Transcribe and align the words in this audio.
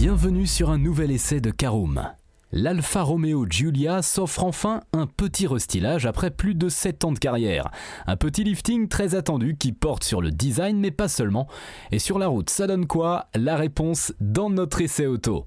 Bienvenue 0.00 0.46
sur 0.46 0.70
un 0.70 0.78
nouvel 0.78 1.10
essai 1.10 1.40
de 1.40 1.50
Caroom. 1.50 2.08
L'Alfa 2.52 3.02
Romeo 3.02 3.46
Giulia 3.50 4.00
s'offre 4.00 4.44
enfin 4.44 4.82
un 4.92 5.08
petit 5.08 5.48
restylage 5.48 6.06
après 6.06 6.30
plus 6.30 6.54
de 6.54 6.68
7 6.68 7.04
ans 7.04 7.10
de 7.10 7.18
carrière. 7.18 7.68
Un 8.06 8.14
petit 8.16 8.44
lifting 8.44 8.86
très 8.86 9.16
attendu 9.16 9.56
qui 9.58 9.72
porte 9.72 10.04
sur 10.04 10.22
le 10.22 10.30
design 10.30 10.78
mais 10.78 10.92
pas 10.92 11.08
seulement. 11.08 11.48
Et 11.90 11.98
sur 11.98 12.20
la 12.20 12.28
route, 12.28 12.48
ça 12.48 12.68
donne 12.68 12.86
quoi? 12.86 13.26
La 13.34 13.56
réponse 13.56 14.14
dans 14.20 14.50
notre 14.50 14.82
essai 14.82 15.08
auto. 15.08 15.46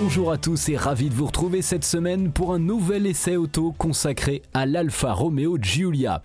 Bonjour 0.00 0.32
à 0.32 0.38
tous 0.38 0.70
et 0.70 0.76
ravi 0.76 1.08
de 1.08 1.14
vous 1.14 1.26
retrouver 1.26 1.62
cette 1.62 1.84
semaine 1.84 2.32
pour 2.32 2.52
un 2.52 2.58
nouvel 2.58 3.06
essai 3.06 3.36
auto 3.36 3.72
consacré 3.78 4.42
à 4.52 4.66
l'Alfa 4.66 5.12
Romeo 5.12 5.56
Giulia. 5.60 6.20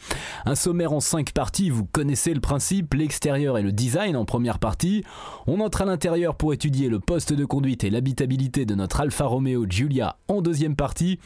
Un 0.46 0.56
sommaire 0.56 0.92
en 0.92 1.00
5 1.00 1.34
parties, 1.34 1.70
vous 1.70 1.86
connaissez 1.86 2.34
le 2.34 2.42
principe, 2.42 2.96
l'extérieur 2.96 3.60
et 3.60 3.62
le 3.62 3.72
design 3.72 4.16
en 4.16 4.26
première 4.26 4.58
partie. 4.58 5.04
On 5.46 5.60
entre 5.60 5.84
à 5.84 5.86
l'intérieur 5.86 6.34
pour 6.34 6.52
étudier 6.52 6.90
le 6.90 7.00
poste 7.00 7.32
de 7.32 7.46
conduite 7.46 7.84
et 7.84 7.92
l'habitabilité 7.92 8.66
de 8.66 8.74
notre 8.74 9.02
Alfa 9.02 9.26
Romeo 9.26 9.68
Giulia 9.70 10.18
en 10.28 10.42
deuxième 10.42 10.76
partie. 10.76 11.20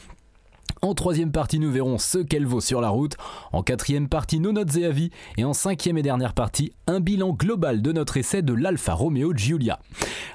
En 0.81 0.93
troisième 0.93 1.31
partie, 1.31 1.59
nous 1.59 1.71
verrons 1.71 1.97
ce 1.97 2.17
qu'elle 2.17 2.45
vaut 2.45 2.59
sur 2.59 2.81
la 2.81 2.89
route. 2.89 3.15
En 3.53 3.63
quatrième 3.63 4.09
partie, 4.09 4.41
nos 4.41 4.51
notes 4.51 4.75
et 4.75 4.85
avis. 4.85 5.11
Et 5.37 5.45
en 5.45 5.53
cinquième 5.53 5.97
et 5.97 6.01
dernière 6.01 6.33
partie, 6.33 6.73
un 6.87 6.99
bilan 6.99 7.31
global 7.31 7.81
de 7.81 7.93
notre 7.93 8.17
essai 8.17 8.41
de 8.41 8.53
l'Alfa 8.53 8.93
Romeo 8.93 9.33
Giulia. 9.33 9.79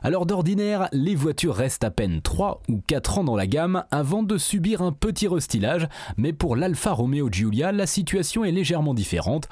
Alors 0.03 0.25
d'ordinaire, 0.25 0.89
les 0.93 1.15
voitures 1.15 1.55
restent 1.55 1.85
à 1.85 1.91
peine 1.91 2.23
3 2.23 2.63
ou 2.69 2.81
4 2.87 3.19
ans 3.19 3.25
dans 3.25 3.37
la 3.37 3.47
gamme 3.47 3.85
avant 3.91 4.23
de 4.23 4.39
subir 4.39 4.81
un 4.81 4.93
petit 4.93 5.29
restylage, 5.29 5.87
mais 6.17 6.33
pour 6.33 6.57
l'Alfa 6.57 6.93
Romeo 6.93 7.29
Giulia, 7.31 7.71
la 7.71 7.87
situation 7.87 8.43
est 8.43 8.53
légèrement 8.53 8.95
différente. 8.95 9.49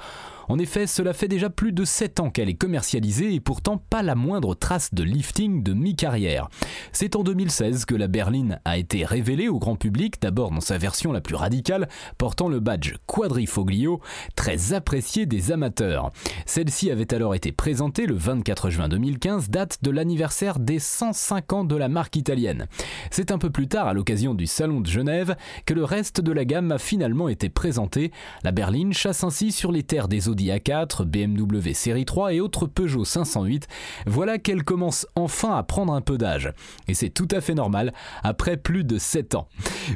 En 0.49 0.59
effet, 0.59 0.87
cela 0.87 1.13
fait 1.13 1.27
déjà 1.27 1.49
plus 1.49 1.73
de 1.73 1.83
7 1.83 2.19
ans 2.21 2.29
qu'elle 2.29 2.49
est 2.49 2.53
commercialisée 2.53 3.33
et 3.33 3.39
pourtant 3.39 3.77
pas 3.77 4.01
la 4.01 4.15
moindre 4.15 4.55
trace 4.55 4.93
de 4.93 5.03
lifting 5.03 5.61
de 5.61 5.73
mi-carrière. 5.73 6.49
C'est 6.93 7.15
en 7.15 7.23
2016 7.23 7.85
que 7.85 7.95
la 7.95 8.07
berline 8.07 8.59
a 8.63 8.77
été 8.77 9.03
révélée 9.03 9.49
au 9.49 9.59
grand 9.59 9.75
public, 9.75 10.21
d'abord 10.21 10.51
dans 10.51 10.61
sa 10.61 10.77
version 10.77 11.11
la 11.11 11.21
plus 11.21 11.35
radicale, 11.35 11.89
portant 12.17 12.47
le 12.47 12.59
badge 12.59 12.95
Quadrifoglio, 13.05 13.99
très 14.35 14.73
apprécié 14.73 15.25
des 15.25 15.51
amateurs. 15.51 16.11
Celle-ci 16.45 16.91
avait 16.91 17.13
alors 17.13 17.35
été 17.35 17.51
présentée 17.51 18.05
le 18.05 18.15
24 18.15 18.69
juin 18.69 18.87
2015, 18.87 19.49
date 19.49 19.79
de 19.81 19.91
l'anniversaire 19.91 20.59
des 20.59 20.79
105 20.79 21.53
ans 21.53 21.63
de 21.65 21.75
la 21.75 21.89
marque 21.89 22.15
italienne. 22.15 22.67
C'est 23.11 23.31
un 23.31 23.37
peu 23.37 23.49
plus 23.49 23.67
tard, 23.67 23.87
à 23.87 23.93
l'occasion 23.93 24.33
du 24.33 24.47
Salon 24.47 24.79
de 24.79 24.87
Genève, 24.87 25.35
que 25.65 25.73
le 25.73 25.83
reste 25.83 26.21
de 26.21 26.31
la 26.31 26.45
gamme 26.45 26.71
a 26.71 26.77
finalement 26.77 27.27
été 27.27 27.49
présenté. 27.49 28.11
La 28.43 28.51
berline 28.51 28.93
chasse 28.93 29.23
ainsi 29.23 29.51
sur 29.51 29.71
les 29.71 29.83
terres 29.83 30.07
des 30.07 30.29
Audi 30.37 30.51
A4, 30.51 31.03
BMW 31.03 31.73
Série 31.73 32.05
3 32.05 32.35
et 32.35 32.41
autres 32.41 32.67
Peugeot 32.67 33.05
508, 33.05 33.67
voilà 34.05 34.37
qu'elle 34.37 34.63
commence 34.63 35.07
enfin 35.15 35.57
à 35.57 35.63
prendre 35.63 35.91
un 35.93 36.01
peu 36.01 36.19
d'âge. 36.19 36.51
Et 36.87 36.93
c'est 36.93 37.09
tout 37.09 37.27
à 37.31 37.41
fait 37.41 37.55
normal, 37.55 37.91
après 38.21 38.55
plus 38.55 38.83
de 38.83 38.99
7 38.99 39.33
ans. 39.33 39.47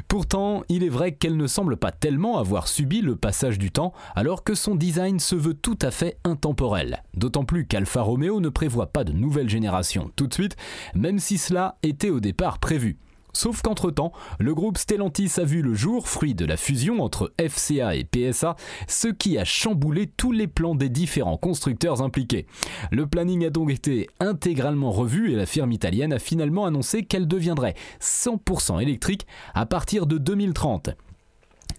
Pourtant, 0.08 0.64
il 0.68 0.82
est 0.82 0.88
vrai 0.88 1.12
qu'elle 1.12 1.36
ne 1.36 1.46
semble 1.46 1.76
pas 1.76 1.92
tellement 1.92 2.38
avoir 2.38 2.66
subi 2.66 3.02
le 3.02 3.14
passage 3.14 3.56
du 3.56 3.70
temps, 3.70 3.92
alors 4.16 4.42
que 4.42 4.56
son 4.56 4.74
design 4.74 5.20
se 5.20 5.36
veut 5.36 5.54
tout 5.54 5.78
à 5.80 5.92
fait 5.92 6.18
intemporel. 6.24 7.04
D'autant 7.14 7.44
plus 7.44 7.64
qu'Alfa 7.64 8.02
Romeo 8.02 8.40
ne 8.40 8.48
prévoit 8.48 8.88
pas 8.88 9.04
de 9.04 9.12
nouvelle 9.12 9.48
génération 9.48 10.10
tout 10.16 10.26
de 10.26 10.34
suite, 10.34 10.56
même 10.96 11.20
si 11.20 11.38
cela 11.38 11.76
était 11.84 12.10
au 12.10 12.18
départ 12.18 12.58
prévu. 12.58 12.98
Sauf 13.32 13.62
qu'entre-temps, 13.62 14.12
le 14.38 14.54
groupe 14.54 14.78
Stellantis 14.78 15.32
a 15.38 15.44
vu 15.44 15.62
le 15.62 15.74
jour, 15.74 16.08
fruit 16.08 16.34
de 16.34 16.44
la 16.44 16.56
fusion 16.56 17.00
entre 17.00 17.32
FCA 17.40 17.96
et 17.96 18.04
PSA, 18.04 18.56
ce 18.86 19.08
qui 19.08 19.38
a 19.38 19.44
chamboulé 19.44 20.06
tous 20.06 20.32
les 20.32 20.46
plans 20.46 20.74
des 20.74 20.88
différents 20.88 21.38
constructeurs 21.38 22.02
impliqués. 22.02 22.46
Le 22.90 23.06
planning 23.06 23.46
a 23.46 23.50
donc 23.50 23.70
été 23.70 24.08
intégralement 24.20 24.90
revu 24.90 25.32
et 25.32 25.36
la 25.36 25.46
firme 25.46 25.72
italienne 25.72 26.12
a 26.12 26.18
finalement 26.18 26.66
annoncé 26.66 27.04
qu'elle 27.04 27.26
deviendrait 27.26 27.74
100% 28.00 28.82
électrique 28.82 29.26
à 29.54 29.66
partir 29.66 30.06
de 30.06 30.18
2030. 30.18 30.90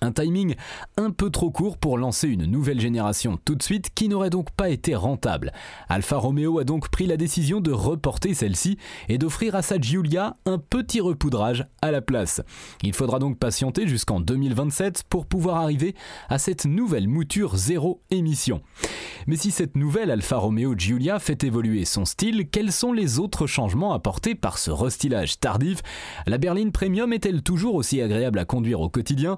Un 0.03 0.11
timing 0.11 0.55
un 0.97 1.11
peu 1.11 1.29
trop 1.29 1.49
court 1.49 1.77
pour 1.77 1.97
lancer 1.97 2.27
une 2.27 2.43
nouvelle 2.43 2.81
génération 2.81 3.39
tout 3.45 3.55
de 3.55 3.63
suite 3.63 3.89
qui 3.95 4.09
n'aurait 4.09 4.29
donc 4.29 4.51
pas 4.51 4.67
été 4.69 4.95
rentable? 4.95 5.53
Alfa 5.87 6.17
Romeo 6.17 6.59
a 6.59 6.65
donc 6.65 6.89
pris 6.89 7.05
la 7.05 7.15
décision 7.15 7.61
de 7.61 7.71
reporter 7.71 8.33
celle-ci 8.33 8.77
et 9.07 9.17
d'offrir 9.17 9.55
à 9.55 9.61
sa 9.61 9.79
Giulia 9.79 10.35
un 10.45 10.57
petit 10.57 10.99
repoudrage 10.99 11.65
à 11.81 11.91
la 11.91 12.01
place. 12.01 12.41
Il 12.81 12.93
faudra 12.93 13.17
donc 13.17 13.39
patienter 13.39 13.87
jusqu'en 13.87 14.19
2027 14.19 15.03
pour 15.07 15.25
pouvoir 15.25 15.55
arriver 15.55 15.95
à 16.27 16.37
cette 16.37 16.65
nouvelle 16.65 17.07
mouture 17.07 17.55
zéro 17.55 18.01
émission. 18.11 18.61
Mais 19.25 19.37
si 19.37 19.51
cette 19.51 19.77
nouvelle 19.77 20.11
Alfa 20.11 20.35
Romeo 20.35 20.75
Giulia 20.77 21.17
fait 21.19 21.45
évoluer 21.45 21.85
son 21.85 22.03
style, 22.03 22.49
quels 22.49 22.73
sont 22.73 22.91
les 22.91 23.19
autres 23.19 23.47
changements 23.47 23.93
apportés 23.93 24.35
par 24.35 24.57
ce 24.57 24.69
restylage 24.69 25.39
tardif? 25.39 25.81
La 26.27 26.37
berline 26.37 26.73
premium 26.73 27.13
est-elle 27.13 27.41
toujours 27.41 27.75
aussi 27.75 28.01
agréable 28.01 28.39
à 28.39 28.43
conduire 28.43 28.81
au 28.81 28.89
quotidien? 28.89 29.37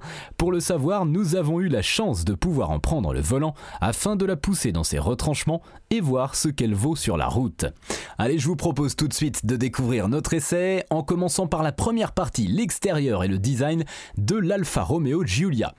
Savoir, 0.60 1.06
nous 1.06 1.36
avons 1.36 1.60
eu 1.60 1.68
la 1.68 1.82
chance 1.82 2.26
de 2.26 2.34
pouvoir 2.34 2.72
en 2.72 2.80
prendre 2.80 3.14
le 3.14 3.22
volant 3.22 3.54
afin 3.82 4.16
de 4.16 4.26
la 4.26 4.36
pousser 4.36 4.72
dans 4.72 4.84
ses 4.84 5.00
retranchements 5.00 5.62
et 5.90 6.02
voir 6.02 6.36
ce 6.36 6.50
qu'elle 6.50 6.74
vaut 6.74 6.96
sur 6.96 7.18
la 7.18 7.28
route. 7.28 7.66
Allez, 8.18 8.38
je 8.38 8.48
vous 8.48 8.56
propose 8.56 8.96
tout 8.96 9.08
de 9.08 9.14
suite 9.14 9.46
de 9.46 9.56
découvrir 9.56 10.08
notre 10.08 10.34
essai 10.34 10.86
en 10.90 11.04
commençant 11.04 11.48
par 11.48 11.64
la 11.64 11.72
première 11.72 12.12
partie, 12.12 12.48
l'extérieur 12.48 13.24
et 13.24 13.28
le 13.28 13.40
design 13.40 13.84
de 14.18 14.36
l'Alfa 14.36 14.84
Romeo 14.84 15.26
Giulia. 15.26 15.74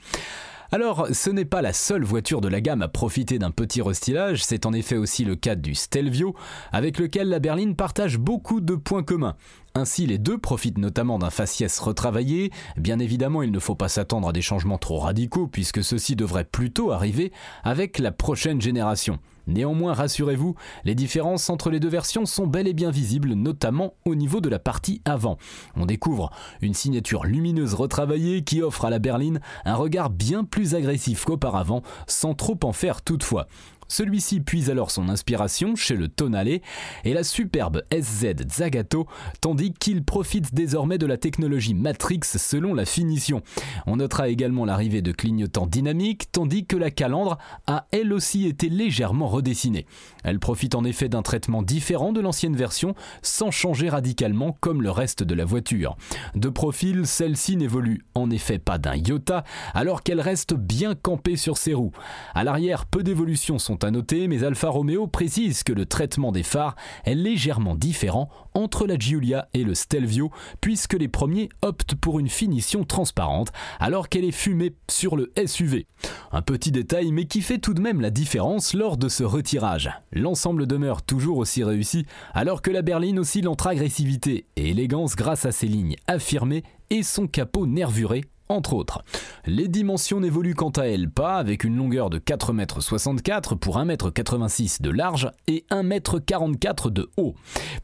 Alors, 0.72 1.06
ce 1.12 1.30
n'est 1.30 1.44
pas 1.44 1.62
la 1.62 1.72
seule 1.72 2.02
voiture 2.02 2.40
de 2.40 2.48
la 2.48 2.60
gamme 2.60 2.82
à 2.82 2.88
profiter 2.88 3.38
d'un 3.38 3.50
petit 3.50 3.82
restylage, 3.82 4.44
c'est 4.44 4.66
en 4.66 4.72
effet 4.72 4.96
aussi 4.96 5.24
le 5.24 5.36
cas 5.36 5.54
du 5.54 5.74
Stelvio, 5.74 6.34
avec 6.72 6.98
lequel 6.98 7.28
la 7.28 7.38
berline 7.38 7.76
partage 7.76 8.18
beaucoup 8.18 8.60
de 8.60 8.74
points 8.74 9.04
communs. 9.04 9.36
Ainsi, 9.74 10.06
les 10.06 10.18
deux 10.18 10.38
profitent 10.38 10.78
notamment 10.78 11.18
d'un 11.18 11.30
faciès 11.30 11.78
retravaillé. 11.78 12.50
Bien 12.76 12.98
évidemment, 12.98 13.42
il 13.42 13.52
ne 13.52 13.58
faut 13.58 13.74
pas 13.74 13.88
s'attendre 13.88 14.28
à 14.28 14.32
des 14.32 14.42
changements 14.42 14.78
trop 14.78 14.98
radicaux, 14.98 15.46
puisque 15.46 15.84
ceux-ci 15.84 16.16
devraient 16.16 16.44
plutôt 16.44 16.90
arriver 16.90 17.30
avec 17.62 17.98
la 17.98 18.10
prochaine 18.10 18.60
génération. 18.60 19.18
Néanmoins, 19.46 19.92
rassurez-vous, 19.92 20.54
les 20.84 20.94
différences 20.94 21.48
entre 21.50 21.70
les 21.70 21.80
deux 21.80 21.88
versions 21.88 22.26
sont 22.26 22.46
bel 22.46 22.66
et 22.66 22.72
bien 22.72 22.90
visibles, 22.90 23.34
notamment 23.34 23.94
au 24.04 24.14
niveau 24.14 24.40
de 24.40 24.48
la 24.48 24.58
partie 24.58 25.02
avant. 25.04 25.38
On 25.76 25.86
découvre 25.86 26.30
une 26.60 26.74
signature 26.74 27.24
lumineuse 27.24 27.74
retravaillée 27.74 28.42
qui 28.42 28.62
offre 28.62 28.84
à 28.84 28.90
la 28.90 28.98
berline 28.98 29.40
un 29.64 29.74
regard 29.74 30.10
bien 30.10 30.44
plus 30.44 30.74
agressif 30.74 31.24
qu'auparavant, 31.24 31.82
sans 32.06 32.34
trop 32.34 32.58
en 32.64 32.72
faire 32.72 33.02
toutefois. 33.02 33.46
Celui-ci 33.88 34.40
puise 34.40 34.70
alors 34.70 34.90
son 34.90 35.08
inspiration 35.08 35.76
chez 35.76 35.96
le 35.96 36.08
Tonale 36.08 36.46
et 36.46 37.14
la 37.14 37.24
superbe 37.24 37.82
SZ 37.92 38.34
Zagato, 38.48 39.06
tandis 39.40 39.72
qu'il 39.72 40.04
profite 40.04 40.54
désormais 40.54 40.98
de 40.98 41.06
la 41.06 41.16
technologie 41.16 41.74
Matrix 41.74 42.20
selon 42.24 42.74
la 42.74 42.84
finition. 42.84 43.42
On 43.86 43.96
notera 43.96 44.28
également 44.28 44.64
l'arrivée 44.64 45.02
de 45.02 45.12
clignotants 45.12 45.66
dynamiques, 45.66 46.30
tandis 46.32 46.66
que 46.66 46.76
la 46.76 46.90
calandre 46.90 47.38
a 47.66 47.86
elle 47.90 48.12
aussi 48.12 48.46
été 48.46 48.68
légèrement 48.68 49.28
redessinée. 49.28 49.86
Elle 50.24 50.38
profite 50.38 50.74
en 50.74 50.84
effet 50.84 51.08
d'un 51.08 51.22
traitement 51.22 51.62
différent 51.62 52.12
de 52.12 52.20
l'ancienne 52.20 52.56
version, 52.56 52.94
sans 53.22 53.50
changer 53.50 53.88
radicalement 53.88 54.56
comme 54.60 54.82
le 54.82 54.90
reste 54.90 55.22
de 55.22 55.34
la 55.34 55.44
voiture. 55.44 55.96
De 56.34 56.48
profil, 56.48 57.06
celle-ci 57.06 57.56
n'évolue 57.56 58.04
en 58.14 58.30
effet 58.30 58.58
pas 58.58 58.78
d'un 58.78 58.96
iota, 58.96 59.44
alors 59.74 60.02
qu'elle 60.02 60.20
reste 60.20 60.54
bien 60.54 60.94
campée 60.94 61.36
sur 61.36 61.58
ses 61.58 61.74
roues. 61.74 61.92
À 62.34 62.44
l'arrière, 62.44 62.86
peu 62.86 63.02
d'évolutions 63.02 63.58
sont 63.58 63.75
à 63.82 63.90
noter, 63.90 64.28
mais 64.28 64.44
Alfa 64.44 64.68
Romeo 64.68 65.06
précise 65.06 65.62
que 65.62 65.72
le 65.72 65.86
traitement 65.86 66.32
des 66.32 66.42
phares 66.42 66.76
est 67.04 67.14
légèrement 67.14 67.74
différent 67.74 68.28
entre 68.54 68.86
la 68.86 68.98
Giulia 68.98 69.48
et 69.54 69.64
le 69.64 69.74
Stelvio, 69.74 70.30
puisque 70.60 70.94
les 70.94 71.08
premiers 71.08 71.48
optent 71.62 71.94
pour 71.94 72.18
une 72.18 72.28
finition 72.28 72.84
transparente, 72.84 73.52
alors 73.80 74.08
qu'elle 74.08 74.24
est 74.24 74.32
fumée 74.32 74.74
sur 74.90 75.16
le 75.16 75.32
SUV. 75.46 75.86
Un 76.32 76.42
petit 76.42 76.72
détail, 76.72 77.12
mais 77.12 77.26
qui 77.26 77.42
fait 77.42 77.58
tout 77.58 77.74
de 77.74 77.80
même 77.80 78.00
la 78.00 78.10
différence 78.10 78.74
lors 78.74 78.96
de 78.96 79.08
ce 79.08 79.24
retirage. 79.24 79.90
L'ensemble 80.12 80.66
demeure 80.66 81.02
toujours 81.02 81.38
aussi 81.38 81.64
réussi, 81.64 82.06
alors 82.34 82.62
que 82.62 82.70
la 82.70 82.82
berline 82.82 83.18
oscille 83.18 83.48
entre 83.48 83.66
agressivité 83.66 84.46
et 84.56 84.70
élégance 84.70 85.16
grâce 85.16 85.46
à 85.46 85.52
ses 85.52 85.66
lignes 85.66 85.96
affirmées 86.06 86.64
et 86.90 87.02
son 87.02 87.26
capot 87.26 87.66
nervuré 87.66 88.24
entre 88.48 88.74
autres. 88.74 89.02
Les 89.46 89.68
dimensions 89.68 90.20
n'évoluent 90.20 90.54
quant 90.54 90.70
à 90.70 90.84
elles 90.84 91.10
pas, 91.10 91.36
avec 91.36 91.64
une 91.64 91.76
longueur 91.76 92.10
de 92.10 92.18
4,64 92.18 93.52
m 93.52 93.58
pour 93.58 93.78
1,86 93.78 94.78
m 94.80 94.86
de 94.86 94.90
large 94.90 95.30
et 95.46 95.64
1,44 95.70 96.86
m 96.86 96.92
de 96.92 97.10
haut. 97.16 97.34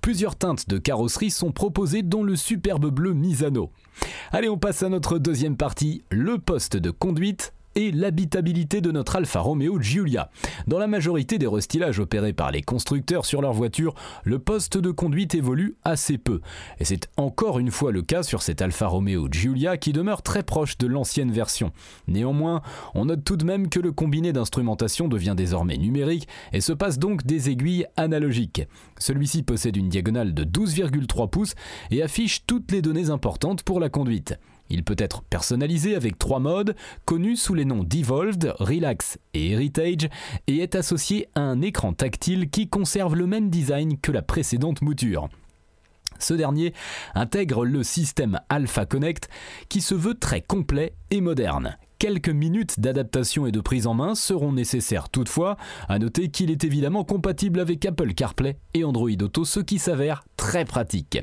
Plusieurs 0.01 0.37
teintes 0.37 0.69
de 0.69 0.79
carrosserie 0.79 1.31
sont 1.31 1.53
proposées 1.53 2.03
dont 2.03 2.23
le 2.23 2.37
superbe 2.37 2.91
bleu 2.91 3.13
Misano. 3.13 3.71
Allez, 4.31 4.49
on 4.49 4.59
passe 4.59 4.83
à 4.83 4.89
notre 4.89 5.19
deuxième 5.19 5.57
partie, 5.57 6.03
le 6.11 6.39
poste 6.39 6.77
de 6.77 6.91
conduite 6.91 7.53
et 7.75 7.91
l'habitabilité 7.93 8.81
de 8.81 8.91
notre 8.91 9.17
Alfa 9.17 9.41
Romeo 9.41 9.81
Giulia. 9.81 10.31
Dans 10.67 10.79
la 10.79 10.87
majorité 10.87 11.39
des 11.39 11.47
restylages 11.47 12.01
opérés 12.01 12.33
par 12.33 12.51
les 12.51 12.63
constructeurs 12.63 13.25
sur 13.25 13.43
leurs 13.43 13.53
voitures, 13.53 13.95
le 14.25 14.39
poste 14.39 14.79
de 14.79 14.91
conduite 14.91 15.35
évolue 15.35 15.77
assez 15.85 16.19
peu. 16.19 16.41
Et 16.79 16.85
c'est 16.85 17.09
encore 17.17 17.59
une 17.59 17.71
fois 17.71 17.93
le 17.93 18.03
cas 18.03 18.23
sur 18.23 18.43
cet 18.43 18.63
Alfa 18.63 18.87
Romeo 18.87 19.29
Giulia 19.31 19.77
qui 19.77 19.93
demeure 19.93 20.23
très 20.23 20.43
proche 20.43 20.79
de 20.79 20.87
l'ancienne 20.87 21.33
version. 21.33 21.73
Néanmoins, 22.09 22.63
on 22.95 23.07
note 23.07 23.25
tout 23.25 23.37
de 23.37 23.45
même 23.45 23.69
que 23.69 23.81
le 23.81 23.93
combiné 23.93 24.33
d'instrumentation 24.33 25.09
devient 25.09 25.35
désormais 25.37 25.77
numérique 25.77 26.29
et 26.53 26.61
se 26.61 26.73
passe 26.73 26.99
donc 26.99 27.25
des 27.25 27.51
aiguilles 27.51 27.87
analogiques. 27.97 28.63
Celui-ci 28.99 29.43
possède 29.43 29.77
une 29.77 29.89
diagonale 29.89 30.35
de 30.35 30.45
12,3 30.45 31.29
pouces 31.29 31.55
et 31.91 32.03
affiche 32.03 32.45
toutes 32.47 32.71
les 32.73 32.83
données 32.83 33.11
importantes 33.11 33.63
pour 33.63 33.81
la 33.81 33.89
conduite. 33.89 34.39
Il 34.73 34.85
peut 34.85 34.97
être 34.97 35.23
personnalisé 35.23 35.95
avec 35.95 36.19
trois 36.19 36.39
modes, 36.39 36.75
connus 37.05 37.37
sous 37.37 37.53
les 37.53 37.67
noms 37.67 37.85
d'Evolved, 37.85 38.55
Relax 38.59 39.19
et 39.35 39.51
Heritage, 39.51 40.09
et 40.47 40.61
est 40.61 40.75
associé 40.75 41.29
à 41.35 41.43
un 41.43 41.61
écran 41.61 41.93
tactile 41.93 42.49
qui 42.49 42.69
conserve 42.69 43.15
le 43.15 43.27
même 43.27 43.51
design 43.51 43.99
que 43.99 44.11
la 44.11 44.23
précédente 44.23 44.81
mouture. 44.81 45.29
Ce 46.19 46.33
dernier 46.33 46.73
intègre 47.15 47.67
le 47.67 47.83
système 47.83 48.41
Alpha 48.49 48.87
Connect 48.87 49.29
qui 49.69 49.83
se 49.83 49.95
veut 49.95 50.15
très 50.15 50.41
complet 50.41 50.95
et 51.11 51.21
moderne. 51.21 51.77
Quelques 52.03 52.31
minutes 52.31 52.81
d'adaptation 52.81 53.47
et 53.47 53.53
de 53.53 53.61
prise 53.61 53.87
en 53.87 53.95
main 53.95 54.17
seront 54.17 54.51
nécessaires 54.51 55.09
toutefois. 55.09 55.57
À 55.89 56.01
noter 56.01 56.31
qu'il 56.31 56.51
est 56.51 56.65
évidemment 56.65 57.05
compatible 57.05 57.61
avec 57.61 57.87
Apple 57.87 58.13
CarPlay 58.13 58.59
et 58.75 58.83
Android 58.83 59.09
Auto, 59.21 59.45
ce 59.45 59.61
qui 59.61 59.79
s'avère 59.79 60.25
très 60.37 60.65
pratique. 60.65 61.21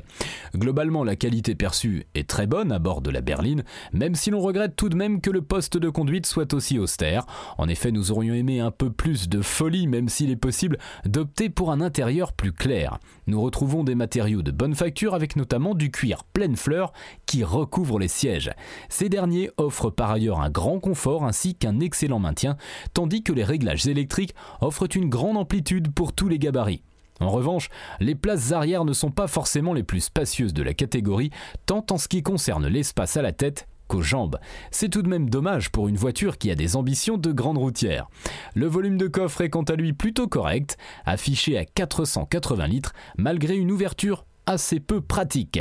Globalement, 0.54 1.04
la 1.04 1.16
qualité 1.16 1.54
perçue 1.54 2.06
est 2.14 2.26
très 2.26 2.46
bonne 2.46 2.72
à 2.72 2.78
bord 2.78 3.02
de 3.02 3.10
la 3.10 3.20
berline, 3.20 3.62
même 3.92 4.14
si 4.14 4.30
l'on 4.30 4.40
regrette 4.40 4.74
tout 4.74 4.88
de 4.88 4.96
même 4.96 5.20
que 5.20 5.28
le 5.28 5.42
poste 5.42 5.76
de 5.76 5.90
conduite 5.90 6.24
soit 6.24 6.54
aussi 6.54 6.78
austère. 6.78 7.26
En 7.58 7.68
effet, 7.68 7.92
nous 7.92 8.10
aurions 8.10 8.32
aimé 8.32 8.60
un 8.60 8.70
peu 8.70 8.90
plus 8.90 9.28
de 9.28 9.42
folie, 9.42 9.86
même 9.86 10.08
s'il 10.08 10.30
est 10.30 10.36
possible 10.36 10.78
d'opter 11.04 11.50
pour 11.50 11.72
un 11.72 11.82
intérieur 11.82 12.32
plus 12.32 12.52
clair. 12.52 12.98
Nous 13.26 13.42
retrouvons 13.42 13.84
des 13.84 13.94
matériaux 13.94 14.40
de 14.40 14.50
bonne 14.50 14.74
facture 14.74 15.14
avec 15.14 15.36
notamment 15.36 15.74
du 15.74 15.90
cuir 15.90 16.24
pleine 16.24 16.56
fleur 16.56 16.94
qui 17.26 17.44
recouvre 17.44 17.98
les 17.98 18.08
sièges. 18.08 18.50
Ces 18.88 19.10
derniers 19.10 19.50
offrent 19.58 19.90
par 19.90 20.10
ailleurs 20.10 20.40
un 20.40 20.48
grand 20.48 20.69
confort 20.78 21.24
ainsi 21.24 21.54
qu'un 21.54 21.80
excellent 21.80 22.20
maintien, 22.20 22.56
tandis 22.94 23.22
que 23.22 23.32
les 23.32 23.42
réglages 23.42 23.88
électriques 23.88 24.34
offrent 24.60 24.94
une 24.94 25.08
grande 25.08 25.36
amplitude 25.36 25.92
pour 25.92 26.12
tous 26.12 26.28
les 26.28 26.38
gabarits. 26.38 26.82
En 27.20 27.30
revanche, 27.30 27.68
les 28.00 28.14
places 28.14 28.52
arrière 28.52 28.84
ne 28.84 28.92
sont 28.92 29.10
pas 29.10 29.26
forcément 29.26 29.74
les 29.74 29.82
plus 29.82 30.00
spacieuses 30.00 30.54
de 30.54 30.62
la 30.62 30.72
catégorie, 30.72 31.30
tant 31.66 31.84
en 31.90 31.98
ce 31.98 32.08
qui 32.08 32.22
concerne 32.22 32.66
l'espace 32.66 33.16
à 33.16 33.22
la 33.22 33.32
tête 33.32 33.66
qu'aux 33.88 34.02
jambes. 34.02 34.38
C'est 34.70 34.88
tout 34.88 35.02
de 35.02 35.08
même 35.08 35.28
dommage 35.28 35.70
pour 35.70 35.88
une 35.88 35.96
voiture 35.96 36.38
qui 36.38 36.50
a 36.50 36.54
des 36.54 36.76
ambitions 36.76 37.18
de 37.18 37.32
grande 37.32 37.58
routière. 37.58 38.08
Le 38.54 38.66
volume 38.66 38.96
de 38.96 39.08
coffre 39.08 39.42
est 39.42 39.50
quant 39.50 39.64
à 39.64 39.74
lui 39.74 39.92
plutôt 39.92 40.28
correct, 40.28 40.78
affiché 41.04 41.58
à 41.58 41.64
480 41.64 42.66
litres, 42.68 42.94
malgré 43.18 43.56
une 43.56 43.72
ouverture 43.72 44.24
assez 44.46 44.80
peu 44.80 45.00
pratique. 45.00 45.60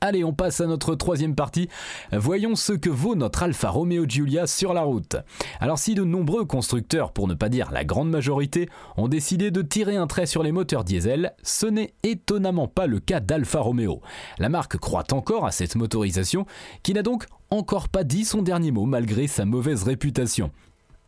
Allez, 0.00 0.22
on 0.22 0.32
passe 0.32 0.60
à 0.60 0.66
notre 0.66 0.94
troisième 0.94 1.34
partie. 1.34 1.68
Voyons 2.12 2.54
ce 2.54 2.72
que 2.72 2.90
vaut 2.90 3.16
notre 3.16 3.42
Alfa 3.42 3.70
Romeo 3.70 4.04
Giulia 4.06 4.46
sur 4.46 4.72
la 4.72 4.82
route. 4.82 5.16
Alors 5.60 5.78
si 5.78 5.94
de 5.94 6.04
nombreux 6.04 6.44
constructeurs, 6.44 7.12
pour 7.12 7.26
ne 7.26 7.34
pas 7.34 7.48
dire 7.48 7.72
la 7.72 7.84
grande 7.84 8.10
majorité, 8.10 8.68
ont 8.96 9.08
décidé 9.08 9.50
de 9.50 9.60
tirer 9.62 9.96
un 9.96 10.06
trait 10.06 10.26
sur 10.26 10.42
les 10.42 10.52
moteurs 10.52 10.84
diesel, 10.84 11.34
ce 11.42 11.66
n'est 11.66 11.94
étonnamment 12.04 12.68
pas 12.68 12.86
le 12.86 13.00
cas 13.00 13.20
d'Alfa 13.20 13.60
Romeo. 13.60 14.00
La 14.38 14.48
marque 14.48 14.78
croit 14.78 15.12
encore 15.12 15.46
à 15.46 15.50
cette 15.50 15.74
motorisation, 15.74 16.46
qui 16.82 16.94
n'a 16.94 17.02
donc 17.02 17.26
encore 17.50 17.88
pas 17.88 18.04
dit 18.04 18.24
son 18.24 18.42
dernier 18.42 18.70
mot 18.70 18.84
malgré 18.84 19.26
sa 19.26 19.44
mauvaise 19.44 19.82
réputation. 19.82 20.52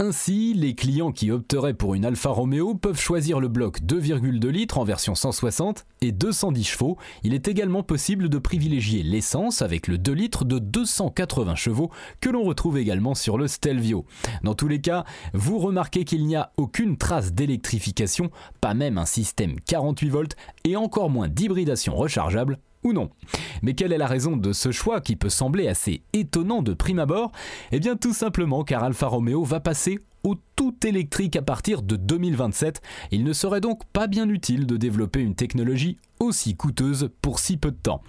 Ainsi, 0.02 0.54
les 0.54 0.74
clients 0.74 1.12
qui 1.12 1.30
opteraient 1.30 1.74
pour 1.74 1.94
une 1.94 2.06
Alfa 2.06 2.30
Romeo 2.30 2.74
peuvent 2.74 2.98
choisir 2.98 3.38
le 3.38 3.48
bloc 3.48 3.82
2,2 3.82 4.48
litres 4.48 4.78
en 4.78 4.84
version 4.84 5.14
160 5.14 5.84
et 6.00 6.10
210 6.10 6.64
chevaux. 6.64 6.96
Il 7.22 7.34
est 7.34 7.48
également 7.48 7.82
possible 7.82 8.30
de 8.30 8.38
privilégier 8.38 9.02
l'essence 9.02 9.60
avec 9.60 9.88
le 9.88 9.98
2 9.98 10.12
litres 10.12 10.46
de 10.46 10.58
280 10.58 11.54
chevaux 11.54 11.90
que 12.22 12.30
l'on 12.30 12.44
retrouve 12.44 12.78
également 12.78 13.14
sur 13.14 13.36
le 13.36 13.46
Stelvio. 13.46 14.06
Dans 14.42 14.54
tous 14.54 14.68
les 14.68 14.80
cas, 14.80 15.04
vous 15.34 15.58
remarquez 15.58 16.06
qu'il 16.06 16.24
n'y 16.24 16.34
a 16.34 16.50
aucune 16.56 16.96
trace 16.96 17.34
d'électrification, 17.34 18.30
pas 18.62 18.72
même 18.72 18.96
un 18.96 19.04
système 19.04 19.60
48 19.60 20.08
volts 20.08 20.36
et 20.64 20.76
encore 20.76 21.10
moins 21.10 21.28
d'hybridation 21.28 21.94
rechargeable 21.94 22.58
ou 22.82 22.92
non. 22.92 23.10
Mais 23.62 23.74
quelle 23.74 23.92
est 23.92 23.98
la 23.98 24.06
raison 24.06 24.36
de 24.36 24.52
ce 24.52 24.70
choix 24.70 25.00
qui 25.00 25.16
peut 25.16 25.28
sembler 25.28 25.68
assez 25.68 26.02
étonnant 26.12 26.62
de 26.62 26.72
prime 26.72 26.98
abord? 26.98 27.32
Eh 27.72 27.80
bien 27.80 27.96
tout 27.96 28.14
simplement 28.14 28.64
car 28.64 28.84
Alfa 28.84 29.06
Romeo 29.06 29.44
va 29.44 29.60
passer 29.60 29.98
au 30.22 30.36
tout 30.56 30.74
électrique 30.84 31.36
à 31.36 31.42
partir 31.42 31.82
de 31.82 31.96
2027. 31.96 32.80
Il 33.10 33.24
ne 33.24 33.32
serait 33.32 33.60
donc 33.60 33.84
pas 33.92 34.06
bien 34.06 34.28
utile 34.28 34.66
de 34.66 34.76
développer 34.76 35.20
une 35.20 35.34
technologie 35.34 35.98
aussi 36.20 36.54
coûteuse 36.54 37.10
pour 37.22 37.40
si 37.40 37.56
peu 37.56 37.70
de 37.70 37.76
temps. 37.76 38.02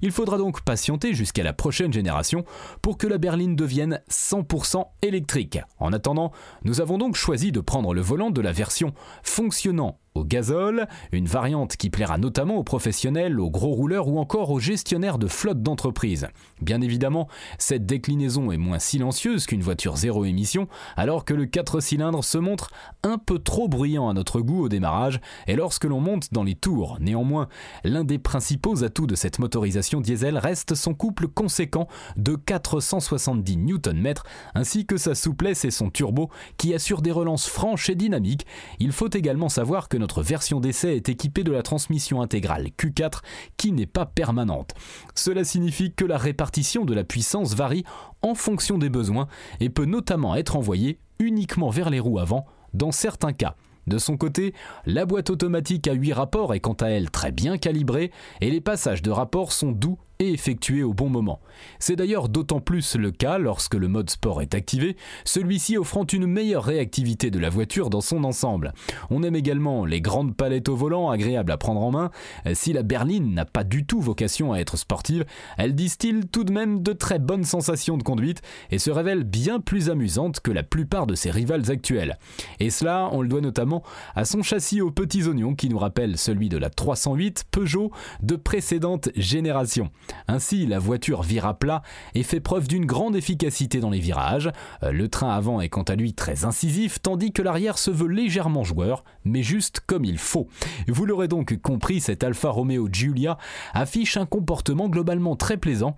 Il 0.00 0.12
faudra 0.12 0.38
donc 0.38 0.62
patienter 0.62 1.12
jusqu'à 1.12 1.42
la 1.42 1.52
prochaine 1.52 1.92
génération 1.92 2.44
pour 2.82 2.96
que 2.96 3.06
la 3.06 3.18
berline 3.18 3.56
devienne 3.56 4.00
100% 4.10 4.84
électrique. 5.02 5.58
En 5.78 5.92
attendant, 5.92 6.32
nous 6.64 6.80
avons 6.80 6.98
donc 6.98 7.16
choisi 7.16 7.52
de 7.52 7.60
prendre 7.60 7.92
le 7.92 8.00
volant 8.00 8.30
de 8.30 8.40
la 8.40 8.52
version 8.52 8.92
fonctionnant 9.22 9.98
au 10.14 10.24
gazole, 10.24 10.88
une 11.12 11.26
variante 11.26 11.76
qui 11.76 11.90
plaira 11.90 12.18
notamment 12.18 12.56
aux 12.56 12.64
professionnels, 12.64 13.38
aux 13.38 13.50
gros 13.50 13.72
rouleurs 13.72 14.08
ou 14.08 14.18
encore 14.18 14.50
aux 14.50 14.58
gestionnaires 14.58 15.18
de 15.18 15.28
flotte 15.28 15.62
d'entreprise. 15.62 16.28
Bien 16.60 16.80
évidemment, 16.80 17.28
cette 17.56 17.86
déclinaison 17.86 18.50
est 18.50 18.56
moins 18.56 18.80
silencieuse 18.80 19.46
qu'une 19.46 19.62
voiture 19.62 19.96
zéro 19.96 20.24
émission, 20.24 20.66
alors 20.96 21.24
que 21.24 21.34
le 21.34 21.46
4 21.46 21.80
cylindres 21.80 22.24
se 22.24 22.38
montre 22.38 22.70
un 23.04 23.18
peu 23.18 23.38
trop 23.38 23.68
bruyant 23.68 24.08
à 24.08 24.14
notre 24.14 24.40
goût 24.40 24.64
au 24.64 24.68
démarrage 24.68 25.20
et 25.46 25.56
lorsque 25.56 25.84
l'on 25.84 26.00
monte 26.00 26.32
dans 26.32 26.42
les 26.42 26.56
tours. 26.56 26.98
Néanmoins, 27.00 27.47
l'un 27.84 28.04
des 28.04 28.18
principaux 28.18 28.84
atouts 28.84 29.06
de 29.06 29.14
cette 29.14 29.38
motorisation 29.38 30.00
diesel 30.00 30.38
reste 30.38 30.74
son 30.74 30.94
couple 30.94 31.28
conséquent 31.28 31.88
de 32.16 32.34
470 32.34 33.56
Nm 33.56 34.14
ainsi 34.54 34.86
que 34.86 34.96
sa 34.96 35.14
souplesse 35.14 35.64
et 35.64 35.70
son 35.70 35.90
turbo 35.90 36.30
qui 36.56 36.74
assure 36.74 37.02
des 37.02 37.10
relances 37.10 37.48
franches 37.48 37.90
et 37.90 37.94
dynamiques. 37.94 38.46
Il 38.78 38.92
faut 38.92 39.10
également 39.10 39.48
savoir 39.48 39.88
que 39.88 39.96
notre 39.96 40.22
version 40.22 40.60
d'essai 40.60 40.96
est 40.96 41.08
équipée 41.08 41.44
de 41.44 41.52
la 41.52 41.62
transmission 41.62 42.22
intégrale 42.22 42.68
Q4 42.78 43.20
qui 43.56 43.72
n'est 43.72 43.86
pas 43.86 44.06
permanente. 44.06 44.74
Cela 45.14 45.44
signifie 45.44 45.92
que 45.92 46.04
la 46.04 46.18
répartition 46.18 46.84
de 46.84 46.94
la 46.94 47.04
puissance 47.04 47.54
varie 47.54 47.84
en 48.22 48.34
fonction 48.34 48.78
des 48.78 48.88
besoins 48.88 49.28
et 49.60 49.70
peut 49.70 49.84
notamment 49.84 50.34
être 50.34 50.56
envoyée 50.56 50.98
uniquement 51.18 51.70
vers 51.70 51.90
les 51.90 52.00
roues 52.00 52.18
avant 52.18 52.46
dans 52.74 52.92
certains 52.92 53.32
cas. 53.32 53.56
De 53.88 53.96
son 53.96 54.18
côté, 54.18 54.52
la 54.84 55.06
boîte 55.06 55.30
automatique 55.30 55.88
à 55.88 55.94
8 55.94 56.12
rapports 56.12 56.54
est 56.54 56.60
quant 56.60 56.74
à 56.74 56.88
elle 56.88 57.10
très 57.10 57.32
bien 57.32 57.56
calibrée 57.56 58.12
et 58.42 58.50
les 58.50 58.60
passages 58.60 59.00
de 59.00 59.10
rapports 59.10 59.52
sont 59.52 59.72
doux 59.72 59.98
et 60.18 60.32
effectué 60.32 60.82
au 60.82 60.92
bon 60.92 61.08
moment. 61.08 61.40
C'est 61.78 61.96
d'ailleurs 61.96 62.28
d'autant 62.28 62.60
plus 62.60 62.96
le 62.96 63.10
cas 63.10 63.38
lorsque 63.38 63.74
le 63.74 63.88
mode 63.88 64.10
sport 64.10 64.42
est 64.42 64.54
activé, 64.54 64.96
celui-ci 65.24 65.76
offrant 65.76 66.06
une 66.06 66.26
meilleure 66.26 66.64
réactivité 66.64 67.30
de 67.30 67.38
la 67.38 67.50
voiture 67.50 67.90
dans 67.90 68.00
son 68.00 68.24
ensemble. 68.24 68.72
On 69.10 69.22
aime 69.22 69.36
également 69.36 69.84
les 69.84 70.00
grandes 70.00 70.36
palettes 70.36 70.68
au 70.68 70.76
volant 70.76 71.10
agréables 71.10 71.52
à 71.52 71.56
prendre 71.56 71.82
en 71.82 71.90
main. 71.90 72.10
Si 72.54 72.72
la 72.72 72.82
berline 72.82 73.34
n'a 73.34 73.44
pas 73.44 73.64
du 73.64 73.86
tout 73.86 74.00
vocation 74.00 74.52
à 74.52 74.58
être 74.58 74.76
sportive, 74.76 75.24
elle 75.56 75.74
distille 75.74 76.26
tout 76.30 76.44
de 76.44 76.52
même 76.52 76.82
de 76.82 76.92
très 76.92 77.18
bonnes 77.18 77.44
sensations 77.44 77.96
de 77.96 78.02
conduite 78.02 78.42
et 78.70 78.78
se 78.78 78.90
révèle 78.90 79.24
bien 79.24 79.60
plus 79.60 79.90
amusante 79.90 80.40
que 80.40 80.50
la 80.50 80.62
plupart 80.62 81.06
de 81.06 81.14
ses 81.14 81.30
rivales 81.30 81.70
actuelles. 81.70 82.18
Et 82.60 82.70
cela, 82.70 83.08
on 83.12 83.22
le 83.22 83.28
doit 83.28 83.40
notamment 83.40 83.82
à 84.14 84.24
son 84.24 84.42
châssis 84.42 84.80
aux 84.80 84.90
petits 84.90 85.24
oignons 85.24 85.54
qui 85.54 85.68
nous 85.68 85.78
rappelle 85.78 86.18
celui 86.18 86.48
de 86.48 86.58
la 86.58 86.70
308 86.70 87.46
Peugeot 87.50 87.90
de 88.22 88.36
précédente 88.36 89.10
génération. 89.16 89.90
Ainsi, 90.26 90.66
la 90.66 90.78
voiture 90.78 91.22
vire 91.22 91.46
à 91.46 91.58
plat 91.58 91.82
et 92.14 92.22
fait 92.22 92.40
preuve 92.40 92.68
d'une 92.68 92.86
grande 92.86 93.16
efficacité 93.16 93.80
dans 93.80 93.90
les 93.90 94.00
virages. 94.00 94.50
Euh, 94.82 94.92
le 94.92 95.08
train 95.08 95.30
avant 95.30 95.60
est 95.60 95.68
quant 95.68 95.82
à 95.82 95.94
lui 95.94 96.14
très 96.14 96.44
incisif, 96.44 97.00
tandis 97.00 97.32
que 97.32 97.42
l'arrière 97.42 97.78
se 97.78 97.90
veut 97.90 98.08
légèrement 98.08 98.64
joueur, 98.64 99.04
mais 99.24 99.42
juste 99.42 99.80
comme 99.86 100.04
il 100.04 100.18
faut. 100.18 100.48
Vous 100.88 101.06
l'aurez 101.06 101.28
donc 101.28 101.56
compris, 101.60 102.00
cet 102.00 102.24
Alfa 102.24 102.50
Romeo 102.50 102.88
Giulia 102.90 103.38
affiche 103.74 104.16
un 104.16 104.26
comportement 104.26 104.88
globalement 104.88 105.36
très 105.36 105.56
plaisant 105.56 105.96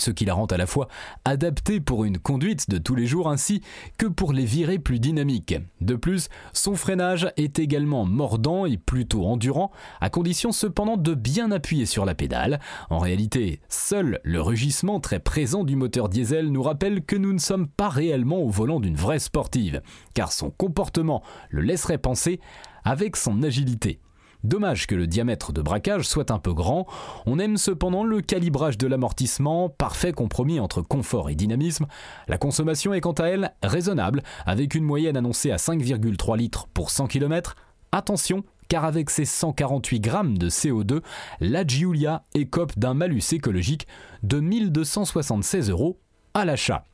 ce 0.00 0.10
qui 0.10 0.24
la 0.24 0.34
rend 0.34 0.46
à 0.46 0.56
la 0.56 0.66
fois 0.66 0.88
adaptée 1.24 1.80
pour 1.80 2.04
une 2.04 2.18
conduite 2.18 2.70
de 2.70 2.78
tous 2.78 2.94
les 2.94 3.06
jours 3.06 3.28
ainsi 3.28 3.62
que 3.98 4.06
pour 4.06 4.32
les 4.32 4.44
virées 4.44 4.78
plus 4.78 5.00
dynamiques. 5.00 5.56
De 5.80 5.96
plus, 5.96 6.28
son 6.52 6.74
freinage 6.74 7.32
est 7.36 7.58
également 7.58 8.04
mordant 8.04 8.66
et 8.66 8.76
plutôt 8.76 9.26
endurant, 9.26 9.70
à 10.00 10.10
condition 10.10 10.52
cependant 10.52 10.96
de 10.96 11.14
bien 11.14 11.50
appuyer 11.50 11.86
sur 11.86 12.04
la 12.04 12.14
pédale. 12.14 12.60
En 12.90 12.98
réalité, 12.98 13.60
seul 13.68 14.20
le 14.22 14.40
rugissement 14.40 15.00
très 15.00 15.20
présent 15.20 15.64
du 15.64 15.76
moteur 15.76 16.08
diesel 16.08 16.50
nous 16.50 16.62
rappelle 16.62 17.04
que 17.04 17.16
nous 17.16 17.32
ne 17.32 17.38
sommes 17.38 17.68
pas 17.68 17.88
réellement 17.88 18.38
au 18.38 18.48
volant 18.48 18.80
d'une 18.80 18.96
vraie 18.96 19.18
sportive, 19.18 19.82
car 20.14 20.32
son 20.32 20.50
comportement 20.50 21.22
le 21.50 21.62
laisserait 21.62 21.98
penser 21.98 22.40
avec 22.84 23.16
son 23.16 23.42
agilité. 23.42 24.00
Dommage 24.44 24.86
que 24.86 24.94
le 24.94 25.06
diamètre 25.06 25.54
de 25.54 25.62
braquage 25.62 26.06
soit 26.06 26.30
un 26.30 26.38
peu 26.38 26.52
grand, 26.52 26.86
on 27.24 27.38
aime 27.38 27.56
cependant 27.56 28.04
le 28.04 28.20
calibrage 28.20 28.76
de 28.76 28.86
l'amortissement, 28.86 29.70
parfait 29.70 30.12
compromis 30.12 30.60
entre 30.60 30.82
confort 30.82 31.30
et 31.30 31.34
dynamisme. 31.34 31.86
La 32.28 32.36
consommation 32.36 32.92
est 32.92 33.00
quant 33.00 33.12
à 33.12 33.24
elle 33.24 33.54
raisonnable, 33.62 34.22
avec 34.44 34.74
une 34.74 34.84
moyenne 34.84 35.16
annoncée 35.16 35.50
à 35.50 35.56
5,3 35.56 36.36
litres 36.36 36.68
pour 36.74 36.90
100 36.90 37.06
km. 37.06 37.56
Attention, 37.90 38.44
car 38.68 38.84
avec 38.84 39.08
ses 39.08 39.24
148 39.24 40.00
grammes 40.00 40.36
de 40.36 40.50
CO2, 40.50 41.00
la 41.40 41.66
Giulia 41.66 42.22
écope 42.34 42.78
d'un 42.78 42.92
malus 42.92 43.32
écologique 43.32 43.86
de 44.22 44.40
1276 44.40 45.70
euros 45.70 45.98
à 46.34 46.44
l'achat. 46.44 46.84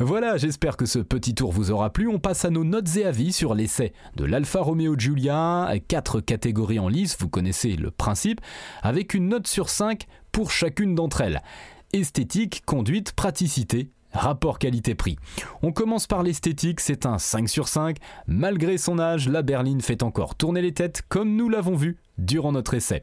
Voilà, 0.00 0.36
j'espère 0.36 0.76
que 0.76 0.86
ce 0.86 0.98
petit 0.98 1.34
tour 1.34 1.52
vous 1.52 1.70
aura 1.70 1.90
plu. 1.90 2.08
On 2.08 2.18
passe 2.18 2.44
à 2.44 2.50
nos 2.50 2.64
notes 2.64 2.96
et 2.96 3.04
avis 3.04 3.32
sur 3.32 3.54
l'essai 3.54 3.92
de 4.16 4.24
l'Alfa 4.24 4.60
Romeo 4.60 4.94
Giulia, 4.98 5.72
quatre 5.88 6.20
catégories 6.20 6.78
en 6.78 6.88
lice, 6.88 7.16
vous 7.18 7.28
connaissez 7.28 7.76
le 7.76 7.90
principe, 7.90 8.40
avec 8.82 9.14
une 9.14 9.28
note 9.28 9.46
sur 9.46 9.70
5 9.70 10.06
pour 10.32 10.50
chacune 10.50 10.94
d'entre 10.94 11.20
elles. 11.20 11.42
Esthétique, 11.92 12.62
conduite, 12.66 13.12
praticité, 13.12 13.90
rapport 14.12 14.58
qualité-prix. 14.58 15.16
On 15.62 15.72
commence 15.72 16.06
par 16.06 16.22
l'esthétique, 16.22 16.80
c'est 16.80 17.06
un 17.06 17.18
5 17.18 17.48
sur 17.48 17.68
5. 17.68 17.96
Malgré 18.26 18.78
son 18.78 18.98
âge, 18.98 19.28
la 19.28 19.42
berline 19.42 19.80
fait 19.80 20.02
encore 20.02 20.34
tourner 20.34 20.62
les 20.62 20.72
têtes 20.72 21.02
comme 21.08 21.36
nous 21.36 21.48
l'avons 21.48 21.76
vu 21.76 21.96
durant 22.18 22.52
notre 22.52 22.74
essai. 22.74 23.02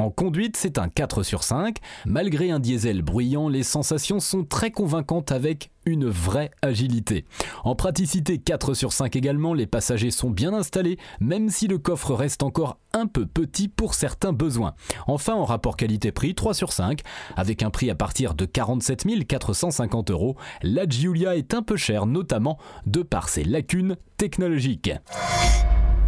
En 0.00 0.08
conduite, 0.08 0.56
c'est 0.56 0.78
un 0.78 0.88
4 0.88 1.22
sur 1.22 1.42
5. 1.42 1.76
Malgré 2.06 2.50
un 2.50 2.58
diesel 2.58 3.02
bruyant, 3.02 3.50
les 3.50 3.62
sensations 3.62 4.18
sont 4.18 4.44
très 4.44 4.70
convaincantes 4.70 5.30
avec 5.30 5.72
une 5.84 6.06
vraie 6.06 6.50
agilité. 6.62 7.26
En 7.64 7.74
praticité 7.74 8.38
4 8.38 8.72
sur 8.72 8.94
5 8.94 9.14
également, 9.14 9.52
les 9.52 9.66
passagers 9.66 10.10
sont 10.10 10.30
bien 10.30 10.54
installés, 10.54 10.96
même 11.20 11.50
si 11.50 11.68
le 11.68 11.76
coffre 11.76 12.14
reste 12.14 12.42
encore 12.42 12.78
un 12.94 13.06
peu 13.06 13.26
petit 13.26 13.68
pour 13.68 13.92
certains 13.92 14.32
besoins. 14.32 14.72
Enfin, 15.06 15.34
en 15.34 15.44
rapport 15.44 15.76
qualité-prix 15.76 16.34
3 16.34 16.54
sur 16.54 16.72
5, 16.72 17.02
avec 17.36 17.62
un 17.62 17.68
prix 17.68 17.90
à 17.90 17.94
partir 17.94 18.32
de 18.32 18.46
47 18.46 19.26
450 19.26 20.10
euros, 20.10 20.34
la 20.62 20.88
Giulia 20.88 21.36
est 21.36 21.52
un 21.52 21.60
peu 21.60 21.76
chère, 21.76 22.06
notamment 22.06 22.56
de 22.86 23.02
par 23.02 23.28
ses 23.28 23.44
lacunes 23.44 23.98
technologiques. 24.16 24.92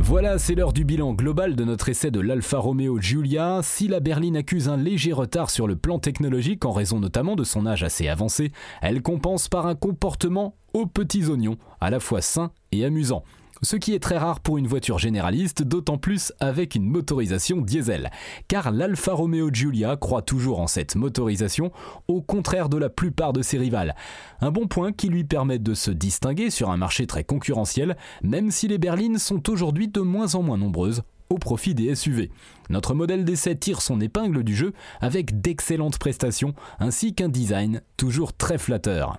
Voilà, 0.04 0.36
c'est 0.36 0.56
l'heure 0.56 0.72
du 0.72 0.84
bilan 0.84 1.14
global 1.14 1.54
de 1.54 1.64
notre 1.64 1.88
essai 1.88 2.10
de 2.10 2.18
l'Alfa 2.18 2.58
Romeo 2.58 3.00
Giulia. 3.00 3.60
Si 3.62 3.86
la 3.86 4.00
berline 4.00 4.36
accuse 4.36 4.68
un 4.68 4.76
léger 4.76 5.12
retard 5.12 5.48
sur 5.48 5.68
le 5.68 5.76
plan 5.76 6.00
technologique 6.00 6.64
en 6.64 6.72
raison 6.72 6.98
notamment 6.98 7.36
de 7.36 7.44
son 7.44 7.66
âge 7.66 7.84
assez 7.84 8.08
avancé, 8.08 8.50
elle 8.82 9.00
compense 9.00 9.48
par 9.48 9.66
un 9.66 9.76
comportement 9.76 10.56
aux 10.74 10.86
petits 10.86 11.26
oignons, 11.26 11.56
à 11.80 11.90
la 11.90 12.00
fois 12.00 12.20
sain 12.20 12.50
et 12.72 12.84
amusant 12.84 13.22
ce 13.62 13.76
qui 13.76 13.94
est 13.94 14.02
très 14.02 14.18
rare 14.18 14.40
pour 14.40 14.58
une 14.58 14.66
voiture 14.66 14.98
généraliste, 14.98 15.62
d'autant 15.62 15.98
plus 15.98 16.32
avec 16.40 16.74
une 16.74 16.84
motorisation 16.84 17.60
diesel. 17.60 18.10
Car 18.48 18.72
l'Alfa 18.72 19.12
Romeo 19.12 19.50
Giulia 19.52 19.96
croit 19.96 20.22
toujours 20.22 20.60
en 20.60 20.66
cette 20.66 20.96
motorisation, 20.96 21.70
au 22.08 22.20
contraire 22.20 22.68
de 22.68 22.76
la 22.76 22.88
plupart 22.88 23.32
de 23.32 23.42
ses 23.42 23.58
rivales. 23.58 23.94
Un 24.40 24.50
bon 24.50 24.66
point 24.66 24.92
qui 24.92 25.08
lui 25.08 25.24
permet 25.24 25.58
de 25.58 25.74
se 25.74 25.90
distinguer 25.90 26.50
sur 26.50 26.70
un 26.70 26.76
marché 26.76 27.06
très 27.06 27.24
concurrentiel, 27.24 27.96
même 28.22 28.50
si 28.50 28.68
les 28.68 28.78
berlines 28.78 29.18
sont 29.18 29.48
aujourd'hui 29.48 29.88
de 29.88 30.00
moins 30.00 30.34
en 30.34 30.42
moins 30.42 30.58
nombreuses 30.58 31.02
au 31.30 31.38
profit 31.38 31.74
des 31.74 31.94
SUV. 31.94 32.30
Notre 32.68 32.94
modèle 32.94 33.24
d'essai 33.24 33.56
tire 33.56 33.80
son 33.80 34.00
épingle 34.00 34.44
du 34.44 34.54
jeu 34.54 34.72
avec 35.00 35.40
d'excellentes 35.40 35.98
prestations 35.98 36.54
ainsi 36.78 37.14
qu'un 37.14 37.28
design 37.28 37.80
toujours 37.96 38.34
très 38.34 38.58
flatteur. 38.58 39.18